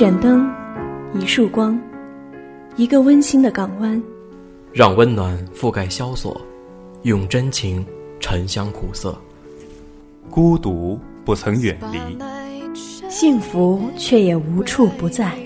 [0.00, 0.50] 盏灯，
[1.12, 1.78] 一束光，
[2.76, 4.02] 一个温馨的港湾，
[4.72, 6.40] 让温暖覆盖萧索，
[7.02, 7.84] 用真情
[8.18, 9.14] 沉香苦涩。
[10.30, 12.18] 孤独不曾远离，
[13.10, 15.38] 幸福却也无处不在。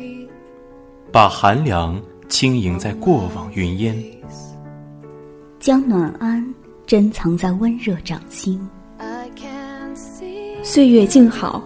[1.11, 4.01] 把寒凉轻盈在过往云烟，
[5.59, 6.55] 将暖安
[6.87, 8.65] 珍藏在温热掌心。
[10.63, 11.61] 岁月静好，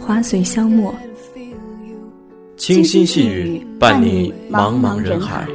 [0.00, 0.92] 花随香没。
[2.66, 5.46] 清新细雨伴你茫茫人海。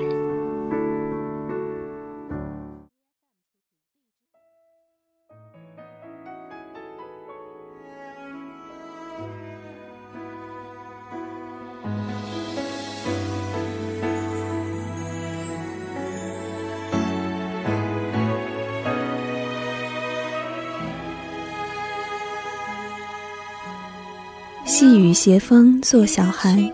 [24.63, 26.71] 细雨斜风作小寒，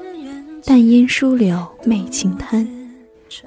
[0.65, 2.67] 淡烟疏柳媚晴滩。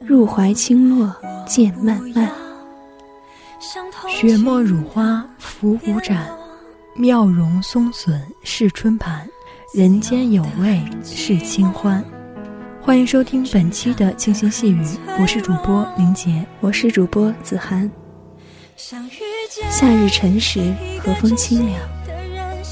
[0.07, 1.13] 入怀轻落
[1.45, 2.31] 渐漫漫，
[4.09, 6.31] 雪沫乳花浮舞展，
[6.95, 9.29] 妙容松笋是春盘，
[9.75, 12.05] 人间有味是清欢。
[12.81, 14.85] 欢迎收听本期的清新细语，
[15.21, 17.91] 我是主播林杰，我是主播子涵。
[18.77, 21.81] 夏日晨时，和风清凉。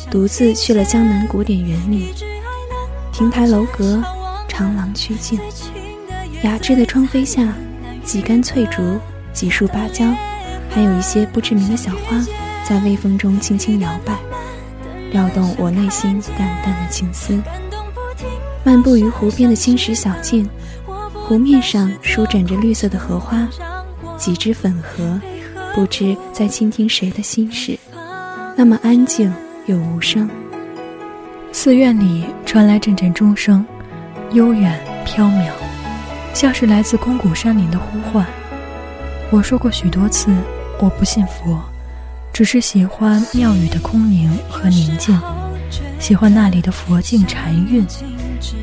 [0.08, 2.12] 独自去了江南古典园里，
[3.12, 4.00] 亭台楼阁，
[4.56, 5.38] 长廊曲径，
[6.42, 7.52] 雅致的窗扉下，
[8.02, 8.98] 几根翠竹，
[9.30, 10.06] 几束芭蕉，
[10.70, 12.18] 还有一些不知名的小花，
[12.64, 14.16] 在微风中轻轻摇摆，
[15.10, 17.38] 撩动我内心淡淡的情思。
[18.64, 20.48] 漫步于湖边的青石小径，
[21.12, 23.46] 湖面上舒展着绿色的荷花，
[24.16, 25.20] 几只粉荷，
[25.74, 27.78] 不知在倾听谁的心事，
[28.56, 29.30] 那么安静。
[29.66, 30.30] 又无声，
[31.52, 33.66] 寺院里传来阵阵钟声，
[34.32, 35.50] 悠远飘渺，
[36.34, 38.26] 像是来自空谷山林的呼唤。
[39.30, 40.30] 我说过许多次，
[40.78, 41.60] 我不信佛，
[42.32, 45.18] 只是喜欢庙宇的空灵和宁静，
[45.98, 47.86] 喜欢那里的佛境禅韵。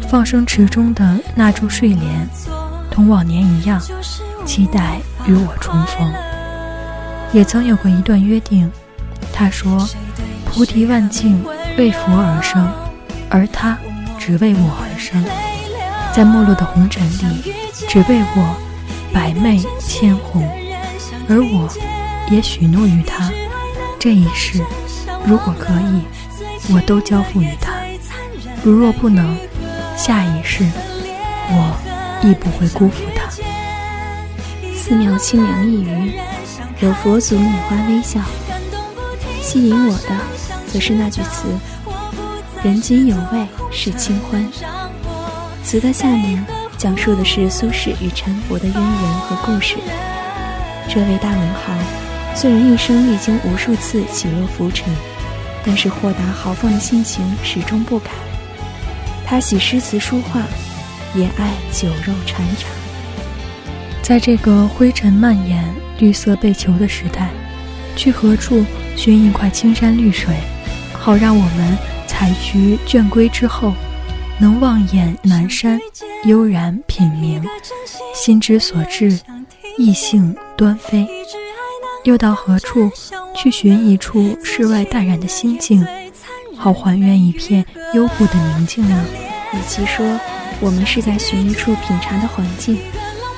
[0.08, 2.28] 放生池中的那株睡莲，
[2.92, 3.82] 同往年一样，
[4.46, 6.14] 期待与我重逢。
[7.32, 8.72] 也曾有过一段约定，
[9.34, 9.88] 他说。
[10.56, 11.44] 菩提万境
[11.80, 12.72] 为佛而生，
[13.28, 13.76] 而他
[14.20, 15.20] 只为我而生。
[16.14, 17.54] 在没落的红尘里，
[17.88, 18.56] 只为我
[19.12, 20.48] 百媚千红。
[21.28, 21.68] 而我，
[22.30, 23.32] 也许诺于他，
[23.98, 24.62] 这一世
[25.26, 26.04] 如果可以，
[26.74, 27.72] 我都交付于他；
[28.64, 29.36] 如若不能，
[29.98, 30.64] 下一世
[31.50, 31.76] 我
[32.22, 33.32] 亦不会辜负他。
[34.76, 36.14] 寺庙清凉一隅，
[36.82, 38.20] 有佛祖拈花微笑，
[39.42, 40.44] 吸引我的。
[40.68, 41.48] 则是那句词
[42.64, 44.44] ：“人间有味是清欢。”
[45.64, 46.46] 词的下面
[46.78, 49.78] 讲述的是苏轼与禅佛的渊源和故事。
[50.90, 51.74] 这位大文豪
[52.36, 54.94] 虽然一生历经无数次起落浮沉，
[55.66, 58.12] 但是豁达豪放的性情始终不改。
[59.26, 60.42] 他喜诗词书画，
[61.16, 62.68] 也爱酒肉禅茶。
[64.02, 65.64] 在这个灰尘蔓延、
[65.98, 67.30] 绿色被囚的时代，
[67.96, 68.66] 去何处
[68.98, 70.36] 寻一块青山绿水？
[70.92, 73.74] 好让我们采菊倦归之后，
[74.40, 75.80] 能望眼南山，
[76.26, 77.42] 悠然品茗，
[78.14, 79.20] 心之所至，
[79.78, 81.08] 意兴端飞。
[82.04, 82.92] 又到何处
[83.34, 85.86] 去寻一处世外淡然的心境，
[86.58, 89.06] 好还原一片幽谷的宁静呢？
[89.54, 90.20] 与其说
[90.60, 92.78] 我们是在寻一处品茶的环境，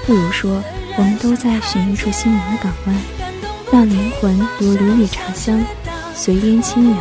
[0.07, 0.63] 不如说
[0.97, 2.95] 我们都在寻一处心灵的港湾，
[3.71, 5.63] 让灵魂如缕缕茶香，
[6.15, 6.99] 随烟轻扬。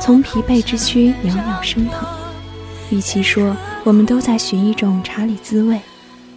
[0.00, 2.08] 从疲惫之躯袅袅升腾，
[2.92, 5.80] 与其说我们都在寻一种茶里滋味，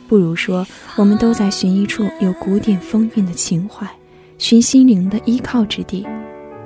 [0.08, 3.86] 不如说我们都在寻一处有古典风韵的情怀，
[4.38, 6.08] 寻心灵的依靠之地。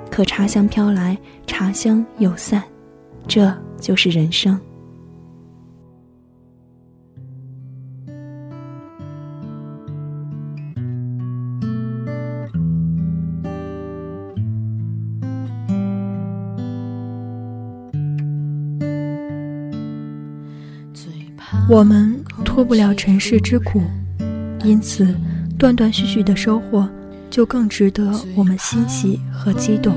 [0.08, 2.62] 可茶香飘来，茶香又散，
[3.26, 4.56] 这就是人生。
[21.70, 23.80] 我们脱不了尘世之苦，
[24.64, 25.14] 因此
[25.56, 26.88] 断断续续的收获
[27.30, 29.94] 就更值得我们欣喜和激动。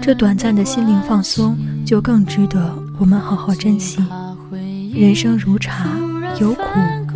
[0.00, 3.98] 这短暂的心灵放松就更值得我们好好珍惜。
[4.94, 5.88] 人生如茶，
[6.40, 6.62] 有苦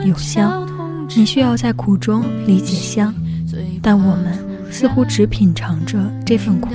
[0.04, 0.68] 有香，
[1.16, 3.14] 你需要在苦中理解香，
[3.80, 4.36] 但我们
[4.72, 6.70] 似乎只品尝着这份苦，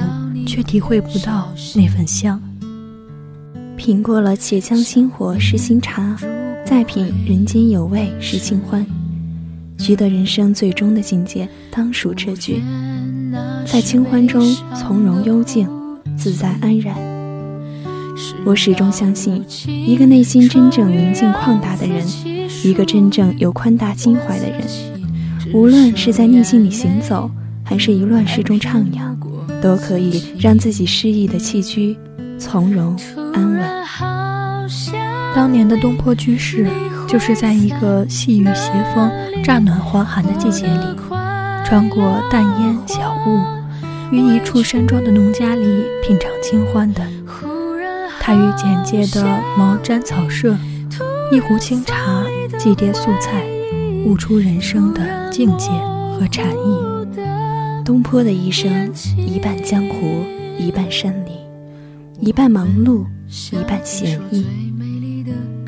[0.47, 2.41] 却体会不到那份香。
[3.75, 6.17] 品过了且将心火是新茶，
[6.69, 8.85] 再品人间有味是清欢。
[9.77, 12.61] 觉得人生最终的境界当属这句，
[13.65, 15.65] 在清欢中从容幽静，
[16.17, 16.93] 自在安然。
[18.45, 22.05] 我始终相信，一个内心真正宁静旷达的人，
[22.65, 24.61] 一个真正有宽大襟怀的人，
[25.53, 27.31] 无论是在逆境里行走，
[27.63, 29.15] 还是一乱世中徜徉，
[29.61, 31.95] 都可以让自己诗意的栖居
[32.37, 32.93] 从容
[33.33, 34.16] 安稳。
[35.37, 36.67] 当年的东坡居士。
[37.07, 39.09] 就是在一个细雨斜风、
[39.41, 40.85] 乍暖还寒的季节里，
[41.63, 43.39] 穿过淡烟小雾，
[44.11, 47.01] 于一处山庄的农家里品尝清欢的。
[48.19, 49.25] 他于简洁的
[49.57, 50.53] 毛毡草舍，
[51.31, 52.25] 一壶清茶，
[52.59, 53.45] 几碟素菜，
[54.05, 55.69] 悟出人生的境界
[56.19, 57.85] 和禅意。
[57.85, 60.25] 东坡的一生，一半江湖，
[60.59, 61.33] 一半山林，
[62.19, 63.05] 一半忙碌，
[63.53, 64.45] 一半闲逸。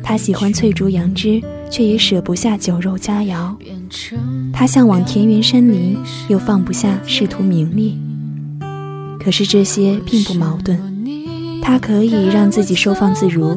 [0.02, 1.40] 他喜欢翠竹杨枝，
[1.70, 3.54] 却也舍不下酒肉佳肴；
[4.52, 5.96] 他向往田园山林，
[6.28, 7.98] 又放不下仕途名利。
[9.22, 10.78] 可是这些并不矛盾，
[11.62, 13.56] 他可以让自己收放自如，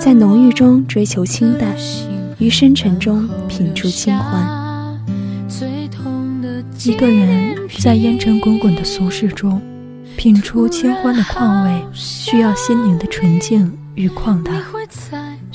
[0.00, 1.74] 在浓郁中追求清淡，
[2.38, 4.64] 于深沉中品出清欢。
[6.84, 9.60] 一个人在烟尘滚滚的俗世中，
[10.16, 14.52] 品出清欢的况味，需要心灵的纯净与旷达。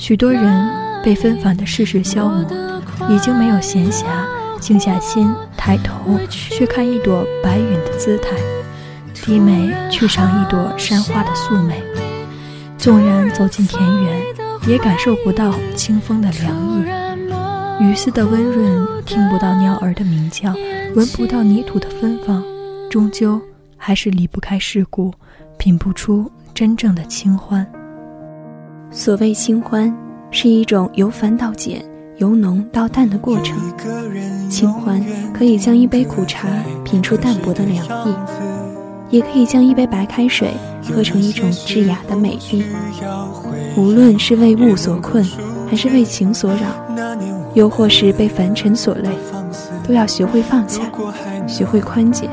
[0.00, 4.06] 许多人被纷繁的世事消磨，已经没有闲暇
[4.58, 8.30] 静下心抬头去看一朵白云的姿态，
[9.12, 11.82] 低眉去赏一朵山花的素美。
[12.78, 14.22] 纵然走进田园，
[14.66, 16.56] 也感受不到清风的凉
[17.78, 20.54] 意，雨丝的温润，听不到鸟儿的鸣叫，
[20.96, 22.42] 闻不到泥土的芬芳，
[22.88, 23.38] 终究
[23.76, 25.12] 还是离不开世故，
[25.58, 27.70] 品不出真正的清欢。
[28.92, 29.92] 所谓清欢，
[30.32, 31.80] 是一种由繁到简、
[32.16, 33.56] 由浓到淡的过程。
[34.50, 35.00] 清欢
[35.32, 36.48] 可以将一杯苦茶
[36.84, 38.14] 品出淡泊的凉意，
[39.10, 40.50] 也可以将一杯白开水
[40.92, 42.64] 喝成一种致雅的美丽。
[43.76, 45.24] 无论是为物所困，
[45.68, 46.68] 还是为情所扰，
[47.54, 49.08] 又或是被凡尘所累，
[49.86, 50.82] 都要学会放下，
[51.46, 52.28] 学会宽解。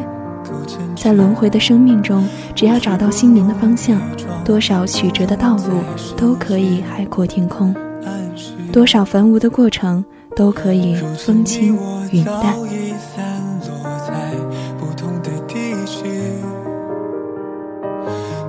[1.00, 4.02] 在轮回的生命中，只要找到心灵的方向。
[4.44, 5.82] 多少曲折的道路
[6.16, 7.76] 都可以海阔天空，
[8.72, 10.04] 多少繁芜的过程
[10.36, 11.78] 都可以风轻
[12.12, 12.56] 云淡。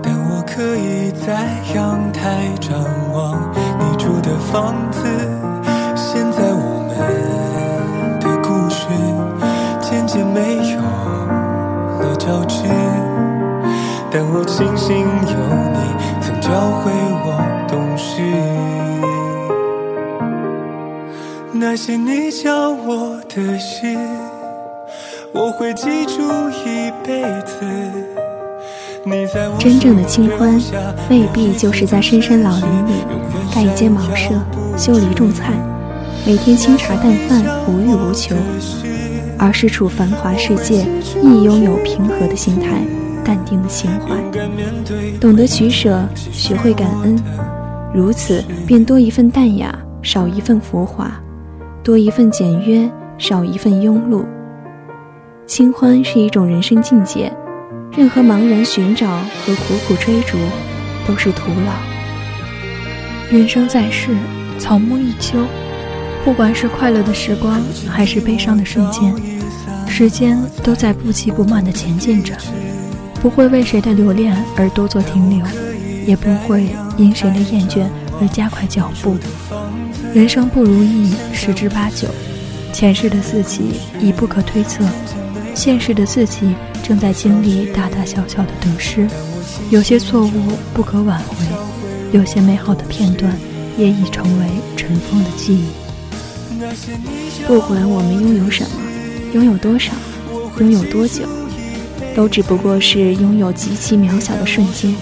[0.00, 2.72] 但我可以在阳台张
[3.12, 5.27] 望你住的房子。
[21.88, 23.96] 那些你教我的事，
[25.32, 26.20] 我会记住
[26.66, 27.64] 一辈子。
[29.58, 30.60] 真正的清欢，
[31.08, 32.92] 未必就是在深山老林里
[33.54, 34.34] 盖一间茅舍，
[34.76, 35.54] 修篱种菜，
[36.26, 38.36] 每天清茶淡饭，无欲无求，
[39.38, 40.84] 而是处繁华世界，
[41.22, 42.82] 亦拥有平和的心态。
[43.24, 44.14] 淡定的情怀，
[45.18, 47.18] 懂得取舍，学会感恩，
[47.94, 51.06] 如此便多一份淡雅，少一份浮华；
[51.82, 54.24] 多一份简约，少一份庸碌。
[55.46, 57.32] 清欢是一种人生境界，
[57.96, 60.36] 任何茫然寻找和苦苦追逐，
[61.06, 61.72] 都是徒劳。
[63.30, 64.10] 人生在世，
[64.58, 65.38] 草木一秋，
[66.24, 69.14] 不管是快乐的时光，还是悲伤的瞬间，
[69.86, 72.34] 时间都在不急不慢地前进着。
[73.22, 75.44] 不会为谁的留恋而多做停留，
[76.06, 77.86] 也不会因谁的厌倦
[78.20, 79.16] 而加快脚步。
[80.14, 82.08] 人生不如意十之八九，
[82.72, 84.84] 前世的自己已不可推测，
[85.54, 89.08] 现世的自己正在经历大大小小的得失。
[89.70, 90.32] 有些错误
[90.72, 91.36] 不可挽回，
[92.12, 93.36] 有些美好的片段
[93.76, 94.46] 也已成为
[94.76, 95.66] 尘封的记忆。
[97.46, 98.70] 不管我们拥有什么，
[99.34, 99.92] 拥有多少，
[100.58, 101.22] 拥有多久。
[102.16, 104.92] 都只不过是拥有极其渺小的瞬间。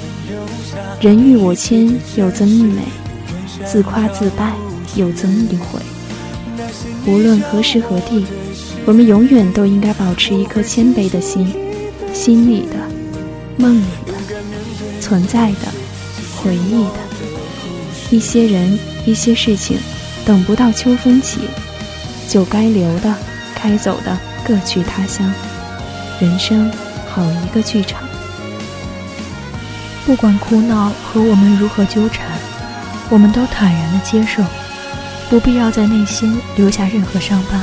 [1.00, 2.82] 人欲我谦，又增一美；
[3.64, 4.52] 自夸自败，
[4.94, 5.80] 又增一悔。
[7.06, 8.26] 无论何时何地，
[8.84, 11.54] 我们永远都应该保持一颗谦卑的心，
[12.12, 12.76] 心里的、
[13.56, 14.12] 梦里的、
[15.00, 15.68] 存在的、
[16.36, 16.98] 回忆的。
[18.10, 19.78] 一些人，一些事情，
[20.24, 21.40] 等不到秋风起，
[22.28, 23.14] 就该留的、
[23.54, 25.32] 该走的，各去他乡。
[26.20, 26.70] 人生。
[27.08, 28.06] 好一个剧场。
[30.04, 32.35] 不管苦恼和我们如何纠缠，
[33.08, 34.42] 我们都坦然的接受，
[35.30, 37.62] 不必要在内心留下任何伤疤。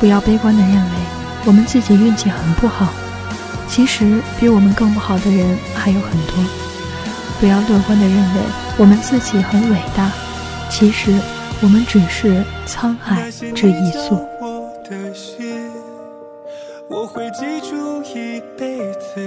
[0.00, 0.90] 不要悲观的认为
[1.44, 2.88] 我们自己运气很不好，
[3.68, 6.34] 其实比我们更不好的人还有很多。
[7.40, 8.40] 不要乐观的认为
[8.76, 10.10] 我们自己很伟大，
[10.70, 11.12] 其实
[11.60, 14.26] 我们只是沧海之一粟。
[16.88, 19.26] 我会记住一辈子，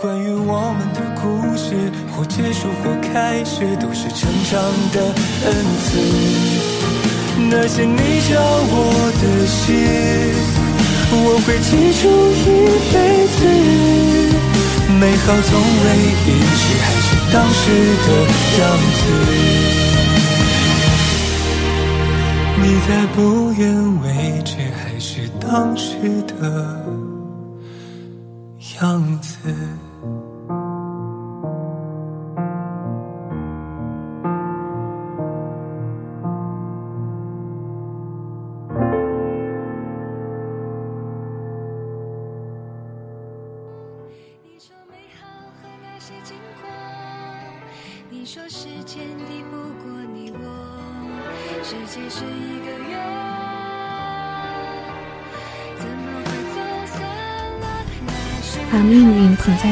[0.00, 4.58] 关于我们的故事，或结束或开始，都是成长
[4.92, 5.12] 的
[5.44, 5.88] 恩赐。
[7.50, 9.62] 那些你教我的事，
[11.12, 12.48] 我会记住一
[12.90, 12.96] 辈
[13.36, 13.38] 子。
[14.98, 15.52] 美好总
[15.84, 15.86] 未
[16.24, 17.62] 遗失，还是当时
[18.06, 18.08] 的
[18.58, 18.60] 样
[18.96, 19.00] 子。
[22.62, 23.18] 你在不
[23.52, 23.62] 言
[24.00, 24.08] 为
[24.44, 24.48] 止。
[25.40, 25.96] 当时
[26.28, 26.32] 的
[28.80, 29.28] 样子。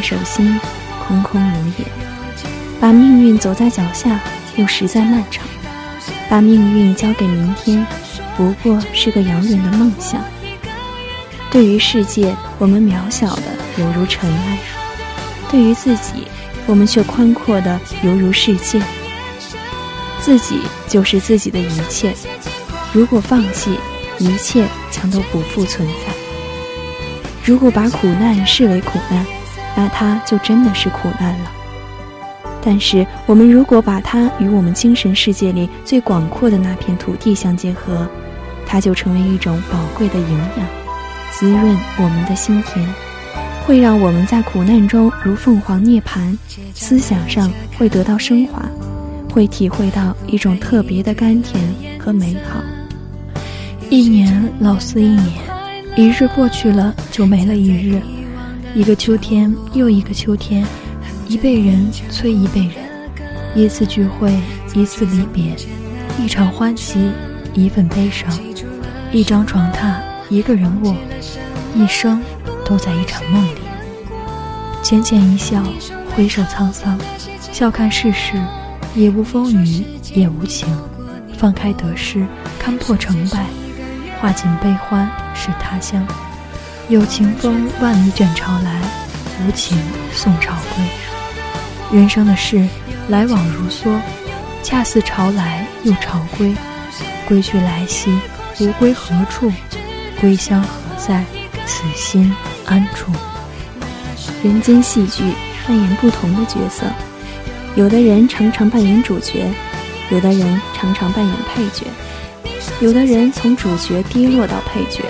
[0.09, 0.59] 手心，
[1.07, 1.85] 空空如也；
[2.81, 4.19] 把命运走在脚下，
[4.57, 5.47] 又实在漫长。
[6.31, 7.87] 把命运交给明天，
[8.35, 10.25] 不过是个遥远的梦想。
[11.51, 13.43] 对于世界，我们渺小的
[13.77, 14.57] 犹如尘埃；
[15.51, 16.27] 对于自己，
[16.65, 18.81] 我们却宽阔的犹如世界。
[20.23, 22.15] 自己就是自己的一切，
[22.95, 23.79] 如果放弃，
[24.19, 26.15] 一切将都不复存在。
[27.45, 29.27] 如果把苦难视为苦难，
[29.79, 31.53] 那它就真的是苦难了。
[32.61, 38.05] 但是，我们如果把它与我们精神世界里最广阔的那片土地相结合，
[38.67, 40.67] 它就成为一种宝贵的营养，
[41.31, 42.85] 滋润我们的心田，
[43.65, 46.37] 会让我们在苦难中如凤凰涅槃，
[46.75, 48.69] 思想上会得到升华，
[49.33, 51.63] 会体会到一种特别的甘甜
[52.01, 52.61] 和美好。
[53.89, 55.39] 一年老似一年。
[55.97, 58.01] 一日过去了，就没了一日；
[58.75, 60.65] 一个秋天又一个秋天，
[61.27, 62.75] 一辈人催一辈人，
[63.55, 64.33] 一次聚会，
[64.75, 65.57] 一次离别，
[66.23, 67.11] 一场欢喜，
[67.55, 68.31] 一份悲伤，
[69.11, 69.95] 一张床榻，
[70.29, 70.95] 一个人卧，
[71.75, 72.23] 一生
[72.65, 73.59] 都在一场梦里。
[74.83, 75.63] 浅浅一笑，
[76.15, 76.99] 回首沧桑，
[77.51, 78.35] 笑看世事，
[78.95, 79.85] 也无风雨
[80.15, 80.69] 也无晴，
[81.37, 82.25] 放开得失，
[82.59, 83.45] 看破成败。
[84.21, 86.05] 化尽悲欢是他乡，
[86.89, 88.81] 有情风万里卷潮来，
[89.47, 89.77] 无情
[90.11, 91.99] 送潮归。
[91.99, 92.67] 人生的事
[93.09, 93.95] 来往如梭，
[94.63, 96.55] 恰似潮来又潮归。
[97.27, 98.19] 归去来兮，
[98.61, 99.53] 无归何处？
[100.19, 101.23] 归乡何在？
[101.67, 103.13] 此心安处？
[104.43, 105.35] 人间戏剧
[105.67, 106.87] 扮演不同的角色，
[107.75, 109.47] 有的人常常扮演主角，
[110.11, 111.85] 有的人常常扮演配角。
[112.81, 115.03] 有的人从主角跌落到配角，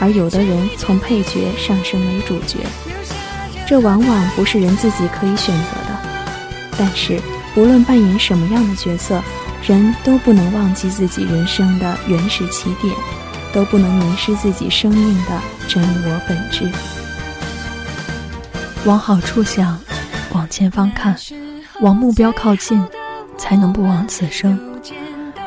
[0.00, 2.58] 而有的人从配角上升为主角，
[3.66, 5.98] 这往往不是人自己可以选择的。
[6.78, 7.20] 但是，
[7.54, 9.22] 不论扮演什么样的角色，
[9.66, 12.94] 人都不能忘记自己人生的原始起点，
[13.52, 16.70] 都不能迷失自己生命的真我本质。
[18.84, 19.80] 往好处想，
[20.32, 21.16] 往前方看，
[21.80, 22.84] 往目标靠近，
[23.38, 24.58] 才能不枉此生。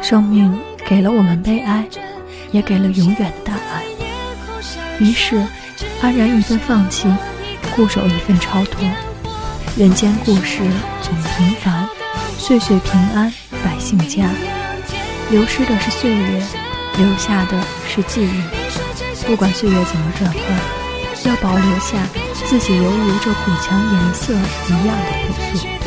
[0.02, 0.58] 生命。
[0.88, 1.88] 给了我们悲哀，
[2.52, 3.52] 也给了永远的。
[5.00, 5.38] 于是，
[6.02, 7.08] 安然一份放弃，
[7.76, 8.86] 固守一份超脱。
[9.78, 10.60] 人间故事
[11.02, 11.88] 总平凡，
[12.38, 14.30] 岁岁平安，百姓家。
[15.32, 16.44] 流失的是岁月，
[16.98, 19.26] 留下的是记忆。
[19.26, 21.98] 不管岁月怎么转换，要保留下
[22.46, 25.79] 自己犹如这古墙颜色一样的朴素。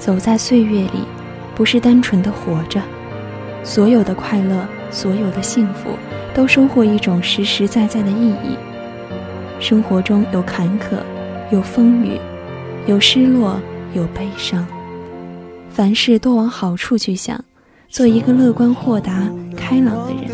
[0.00, 1.04] 走在岁月里，
[1.54, 2.80] 不是单纯的活着，
[3.62, 5.90] 所有的快乐，所有的幸福。
[6.32, 8.56] 都收获一种实实在在的意义。
[9.58, 10.94] 生活中有坎坷，
[11.50, 12.20] 有风雨，
[12.86, 13.60] 有失落，
[13.94, 14.64] 有悲伤，
[15.70, 17.44] 凡事多往好处去想，
[17.88, 20.30] 做一个乐观豁达、开朗的人。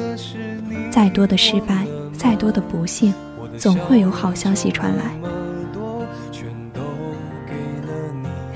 [0.91, 3.15] 再多的失败，再多的不幸，
[3.57, 5.36] 总会有好消息传来。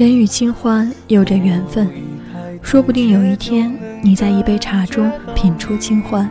[0.00, 1.87] 人与清欢有着缘分，
[2.62, 3.71] 说不定有一天，
[4.02, 6.26] 你在一杯茶中品出清欢，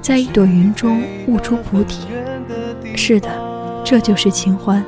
[0.00, 2.06] 在一朵云中悟出菩提。
[2.94, 3.28] 是的，
[3.84, 4.84] 这就是清欢，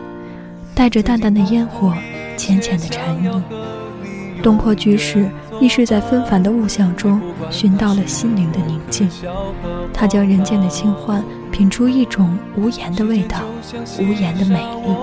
[0.73, 1.93] 带着淡淡的烟火，
[2.37, 3.29] 浅浅的禅意。
[4.41, 5.29] 东坡居士
[5.61, 9.09] 亦是在纷繁的物象中寻到了心灵的宁静，
[9.93, 13.41] 他将人间的清欢品出一种无言的味道，
[13.99, 14.95] 无言的美丽。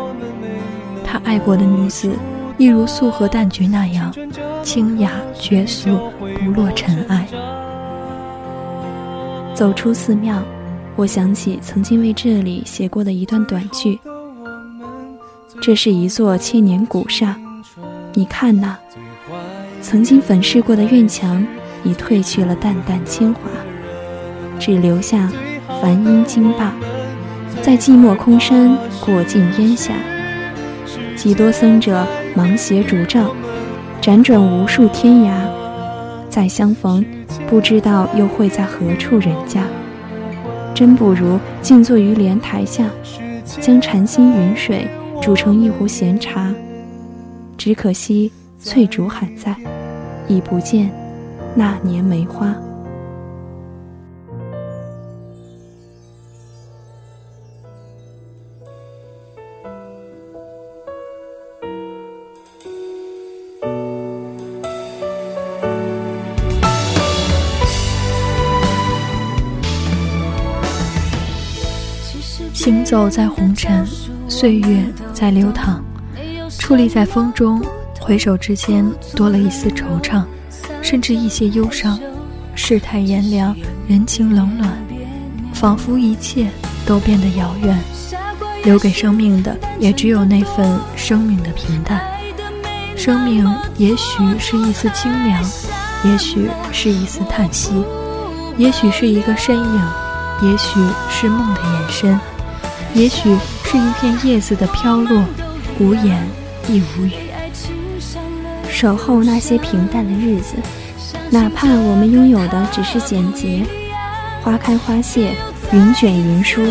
[1.04, 2.12] 他爱过的女子。
[2.60, 4.14] 一如素和淡菊那样
[4.62, 6.12] 清雅绝俗，
[6.44, 7.26] 不落尘埃。
[9.56, 10.44] 走出寺庙，
[10.98, 13.98] 我想起曾经为这里写过的一段短句。
[15.62, 17.34] 这是一座千年古刹，
[18.14, 18.78] 你看那
[19.82, 21.42] 曾经粉饰过的院墙，
[21.86, 23.40] 已褪去了淡淡铅华，
[24.60, 25.32] 只留下
[25.82, 26.74] 梵音经罢，
[27.62, 29.94] 在寂寞空山过尽烟霞。
[31.16, 32.06] 几多僧者
[32.36, 33.30] 芒鞋拄杖，
[34.02, 35.32] 辗转无数天涯，
[36.30, 37.04] 再相逢，
[37.48, 39.64] 不知道又会在何处人家。
[40.74, 42.86] 真不如静坐于莲台下，
[43.60, 44.88] 将禅心云水
[45.22, 46.54] 煮成一壶闲茶。
[47.58, 48.32] 只可惜
[48.62, 49.56] 翠竹还在，
[50.28, 50.90] 已不见
[51.56, 52.56] 那年梅花。
[73.00, 73.88] 走在红尘，
[74.28, 75.82] 岁月在流淌，
[76.50, 77.64] 矗立在风中，
[77.98, 80.26] 回首之间多了一丝惆怅，
[80.82, 81.98] 甚至一些忧伤。
[82.56, 83.56] 世态炎凉，
[83.88, 84.78] 人情冷暖，
[85.54, 86.50] 仿佛一切
[86.86, 87.80] 都变得遥远。
[88.66, 92.06] 留给生命的，也只有那份生命的平淡。
[92.98, 95.42] 生命也许是一丝清凉，
[96.04, 97.72] 也许是一丝叹息，
[98.58, 99.82] 也许是一个身影，
[100.44, 102.20] 也许是梦的延伸。
[102.94, 105.24] 也许是一片叶子的飘落，
[105.80, 106.28] 无言
[106.68, 107.12] 亦无语。
[108.70, 110.56] 守候那些平淡的日子，
[111.30, 113.64] 哪怕我们拥有的只是简洁。
[114.42, 115.34] 花开花谢，
[115.72, 116.62] 云卷云舒，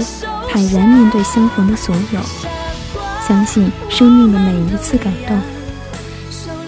[0.50, 2.20] 坦然面对相逢的所有，
[3.26, 5.38] 相信生命的每一次感动。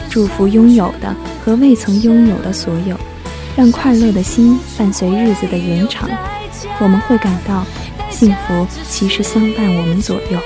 [0.09, 2.97] 祝福拥有的和未曾拥有的所有，
[3.57, 6.09] 让快乐的心伴随日子的延长，
[6.81, 7.65] 我们会感到。
[8.11, 10.39] 幸福其实相伴我们左右，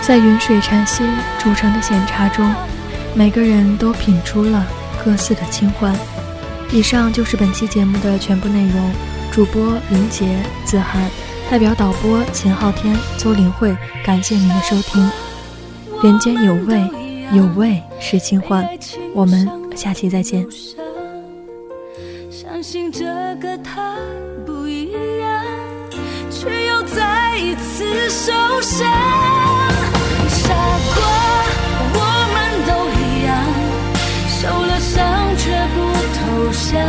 [0.00, 1.06] 在云水禅心
[1.38, 2.50] 煮成的闲茶中，
[3.14, 4.66] 每个人都品出了
[5.04, 5.94] 各自的清欢。
[6.72, 8.90] 以上就是本期节目的全部内容。
[9.30, 10.26] 主播林杰、
[10.64, 11.08] 子涵，
[11.50, 15.10] 代表导播秦昊天、邹林慧，感谢您的收听。
[16.02, 16.82] 人间有味，
[17.32, 18.66] 有味是清欢。
[19.14, 20.46] 我们下期再见。
[22.30, 23.04] 相信这
[23.36, 23.96] 个他。
[26.94, 28.86] 再一次受伤，
[30.28, 30.54] 傻
[30.94, 30.98] 瓜，
[31.94, 31.96] 我
[32.34, 33.28] 们都一样，
[34.28, 34.96] 受了伤
[35.36, 35.76] 却不
[36.16, 36.18] 投
[36.52, 36.80] 降，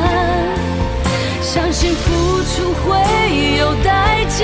[1.41, 2.07] 相信付
[2.43, 2.87] 出会
[3.57, 4.43] 有代价，